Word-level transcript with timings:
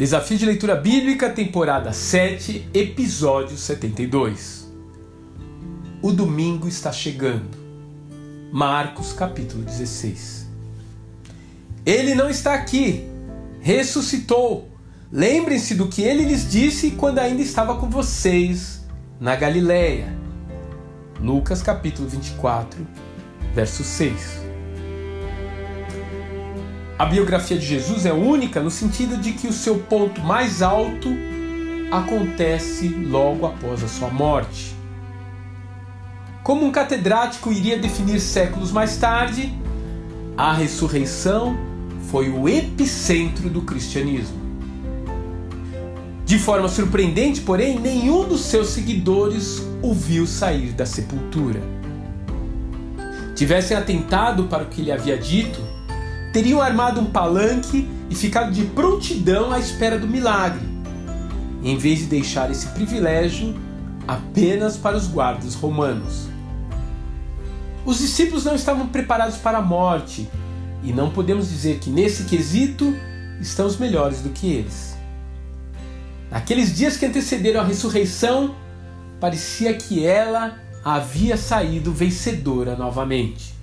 Desafio 0.00 0.38
de 0.38 0.46
Leitura 0.46 0.76
Bíblica, 0.76 1.28
temporada 1.28 1.92
7, 1.92 2.70
episódio 2.72 3.54
72. 3.58 4.66
O 6.00 6.10
domingo 6.10 6.66
está 6.66 6.90
chegando. 6.90 7.50
Marcos, 8.50 9.12
capítulo 9.12 9.62
16. 9.62 10.48
Ele 11.84 12.14
não 12.14 12.30
está 12.30 12.54
aqui, 12.54 13.04
ressuscitou. 13.60 14.70
Lembrem-se 15.12 15.74
do 15.74 15.86
que 15.86 16.00
ele 16.00 16.24
lhes 16.24 16.50
disse 16.50 16.92
quando 16.92 17.18
ainda 17.18 17.42
estava 17.42 17.76
com 17.76 17.90
vocês 17.90 18.80
na 19.20 19.36
Galileia. 19.36 20.16
Lucas, 21.20 21.60
capítulo 21.60 22.08
24, 22.08 22.86
verso 23.54 23.84
6. 23.84 24.49
A 27.00 27.06
biografia 27.06 27.56
de 27.56 27.64
Jesus 27.64 28.04
é 28.04 28.12
única 28.12 28.60
no 28.60 28.70
sentido 28.70 29.16
de 29.16 29.32
que 29.32 29.46
o 29.46 29.54
seu 29.54 29.78
ponto 29.78 30.20
mais 30.20 30.60
alto 30.60 31.08
acontece 31.90 32.88
logo 32.88 33.46
após 33.46 33.82
a 33.82 33.88
sua 33.88 34.10
morte. 34.10 34.76
Como 36.42 36.62
um 36.62 36.70
catedrático 36.70 37.50
iria 37.50 37.78
definir 37.78 38.20
séculos 38.20 38.70
mais 38.70 38.98
tarde, 38.98 39.50
a 40.36 40.52
ressurreição 40.52 41.56
foi 42.10 42.28
o 42.28 42.46
epicentro 42.46 43.48
do 43.48 43.62
cristianismo. 43.62 44.38
De 46.26 46.38
forma 46.38 46.68
surpreendente, 46.68 47.40
porém, 47.40 47.78
nenhum 47.78 48.28
dos 48.28 48.42
seus 48.42 48.68
seguidores 48.68 49.66
o 49.80 49.94
viu 49.94 50.26
sair 50.26 50.72
da 50.72 50.84
sepultura. 50.84 51.62
Tivessem 53.34 53.74
atentado 53.74 54.44
para 54.48 54.64
o 54.64 54.66
que 54.66 54.82
ele 54.82 54.92
havia 54.92 55.16
dito, 55.16 55.79
teriam 56.32 56.60
armado 56.60 57.00
um 57.00 57.06
palanque 57.06 57.88
e 58.08 58.14
ficado 58.14 58.52
de 58.52 58.64
prontidão 58.66 59.52
à 59.52 59.58
espera 59.58 59.98
do 59.98 60.06
milagre, 60.06 60.66
em 61.62 61.76
vez 61.76 62.00
de 62.00 62.06
deixar 62.06 62.50
esse 62.50 62.66
privilégio 62.68 63.54
apenas 64.06 64.76
para 64.76 64.96
os 64.96 65.06
guardas 65.06 65.54
romanos. 65.54 66.28
Os 67.84 67.98
discípulos 67.98 68.44
não 68.44 68.54
estavam 68.54 68.86
preparados 68.88 69.36
para 69.36 69.58
a 69.58 69.62
morte, 69.62 70.28
e 70.82 70.92
não 70.92 71.10
podemos 71.10 71.48
dizer 71.48 71.78
que 71.78 71.90
nesse 71.90 72.24
quesito 72.24 72.94
estamos 73.40 73.76
melhores 73.76 74.20
do 74.20 74.30
que 74.30 74.50
eles. 74.50 74.96
Naqueles 76.30 76.74
dias 76.74 76.96
que 76.96 77.06
antecederam 77.06 77.60
a 77.60 77.64
ressurreição, 77.64 78.54
parecia 79.20 79.74
que 79.74 80.06
ela 80.06 80.58
havia 80.84 81.36
saído 81.36 81.92
vencedora 81.92 82.76
novamente. 82.76 83.59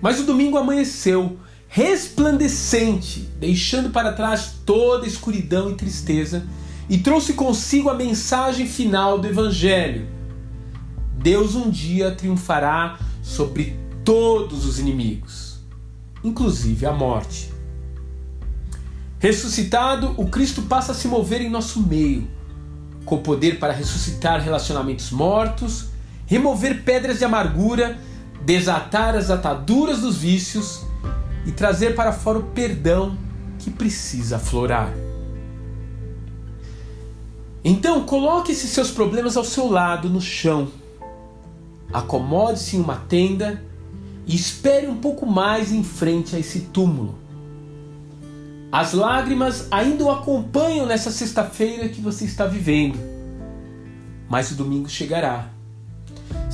Mas 0.00 0.18
o 0.18 0.24
domingo 0.24 0.56
amanheceu 0.56 1.38
resplandecente, 1.72 3.28
deixando 3.38 3.90
para 3.90 4.12
trás 4.12 4.54
toda 4.66 5.06
escuridão 5.06 5.70
e 5.70 5.74
tristeza, 5.74 6.44
e 6.88 6.98
trouxe 6.98 7.34
consigo 7.34 7.88
a 7.88 7.94
mensagem 7.94 8.66
final 8.66 9.20
do 9.20 9.28
Evangelho. 9.28 10.08
Deus 11.16 11.54
um 11.54 11.70
dia 11.70 12.10
triunfará 12.10 12.98
sobre 13.22 13.76
todos 14.04 14.64
os 14.66 14.80
inimigos, 14.80 15.60
inclusive 16.24 16.84
a 16.86 16.92
morte. 16.92 17.52
Ressuscitado, 19.20 20.12
o 20.16 20.26
Cristo 20.26 20.62
passa 20.62 20.90
a 20.90 20.94
se 20.94 21.06
mover 21.06 21.40
em 21.40 21.50
nosso 21.50 21.80
meio, 21.80 22.26
com 23.04 23.18
poder 23.18 23.60
para 23.60 23.72
ressuscitar 23.72 24.40
relacionamentos 24.40 25.12
mortos, 25.12 25.86
remover 26.26 26.82
pedras 26.82 27.18
de 27.18 27.24
amargura 27.24 27.96
desatar 28.44 29.14
as 29.14 29.30
ataduras 29.30 30.00
dos 30.00 30.18
vícios 30.18 30.82
e 31.46 31.52
trazer 31.52 31.94
para 31.94 32.12
fora 32.12 32.38
o 32.38 32.42
perdão 32.42 33.16
que 33.58 33.70
precisa 33.70 34.36
aflorar. 34.36 34.92
Então, 37.62 38.04
coloque 38.04 38.52
esses 38.52 38.70
seus 38.70 38.90
problemas 38.90 39.36
ao 39.36 39.44
seu 39.44 39.68
lado 39.70 40.08
no 40.08 40.20
chão. 40.20 40.68
Acomode-se 41.92 42.76
em 42.76 42.80
uma 42.80 42.96
tenda 42.96 43.62
e 44.26 44.34
espere 44.34 44.86
um 44.86 44.96
pouco 44.96 45.26
mais 45.26 45.72
em 45.72 45.84
frente 45.84 46.34
a 46.34 46.38
esse 46.38 46.60
túmulo. 46.60 47.18
As 48.72 48.92
lágrimas 48.92 49.66
ainda 49.70 50.04
o 50.04 50.10
acompanham 50.10 50.86
nessa 50.86 51.10
sexta-feira 51.10 51.88
que 51.88 52.00
você 52.00 52.24
está 52.24 52.46
vivendo, 52.46 52.98
mas 54.28 54.52
o 54.52 54.54
domingo 54.54 54.88
chegará 54.88 55.50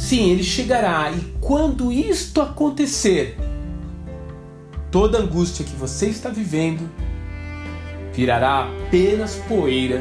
Sim, 0.06 0.31
ele 0.31 0.44
chegará, 0.44 1.11
e 1.11 1.21
quando 1.41 1.91
isto 1.91 2.41
acontecer, 2.41 3.37
toda 4.89 5.19
angústia 5.19 5.65
que 5.65 5.75
você 5.75 6.06
está 6.06 6.28
vivendo 6.28 6.89
virará 8.15 8.69
apenas 8.69 9.34
poeira 9.49 10.00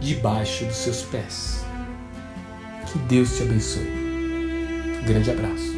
debaixo 0.00 0.64
dos 0.64 0.76
seus 0.76 1.02
pés. 1.02 1.62
Que 2.90 2.98
Deus 3.00 3.36
te 3.36 3.42
abençoe. 3.42 3.86
Um 5.02 5.04
grande 5.04 5.30
abraço. 5.30 5.74